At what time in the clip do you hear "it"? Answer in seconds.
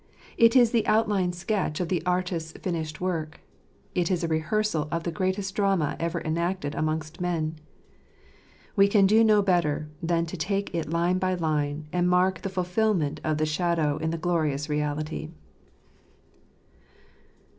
0.35-0.55, 3.93-4.09, 10.73-10.89